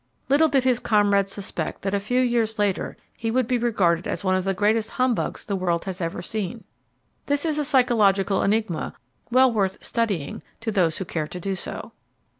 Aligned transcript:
Little 0.29 0.47
did 0.47 0.63
his 0.63 0.79
comrades 0.79 1.31
suspect 1.31 1.83
that 1.83 1.93
a 1.93 1.99
few 1.99 2.19
years 2.21 2.57
later 2.57 2.97
he 3.15 3.29
would 3.29 3.45
be 3.45 3.59
regarded 3.59 4.07
as 4.07 4.23
one 4.23 4.33
of 4.33 4.45
the 4.45 4.53
greatest 4.55 4.89
humbugs 4.97 5.45
the 5.45 5.55
world 5.55 5.85
has 5.85 6.01
ever 6.01 6.23
seen. 6.23 6.63
This 7.27 7.45
is 7.45 7.59
a 7.59 7.63
psychological 7.63 8.41
enigma 8.41 8.95
well 9.29 9.51
worth 9.51 9.77
studying 9.85 10.41
to 10.61 10.71
those 10.71 10.97
who 10.97 11.05
care 11.05 11.27
to 11.27 11.39
do 11.39 11.53
so. 11.53 11.91